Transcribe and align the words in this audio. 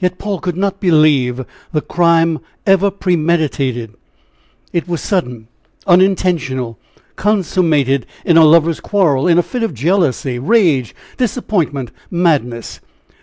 Yet 0.00 0.16
Paul 0.16 0.38
could 0.40 0.56
not 0.56 0.80
believe 0.80 1.44
the 1.70 1.82
crime 1.82 2.38
ever 2.66 2.90
premeditated 2.90 3.92
it 4.72 4.88
was 4.88 5.02
sudden, 5.02 5.48
unintentional, 5.86 6.78
consummated 7.16 8.06
in 8.24 8.38
a 8.38 8.44
lover's 8.46 8.80
quarrel, 8.80 9.28
in 9.28 9.36
a 9.36 9.42
fit 9.42 9.62
of 9.62 9.74
jealousy, 9.74 10.38
rage, 10.38 10.94
disappointment, 11.18 11.90
madness! 12.10 12.80